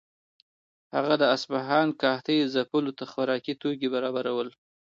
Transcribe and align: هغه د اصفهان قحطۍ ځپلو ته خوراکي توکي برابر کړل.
هغه 0.95 1.13
د 1.21 1.23
اصفهان 1.35 1.87
قحطۍ 2.01 2.37
ځپلو 2.53 2.91
ته 2.97 3.03
خوراکي 3.11 3.53
توکي 3.61 3.87
برابر 3.95 4.25
کړل. 4.35 4.49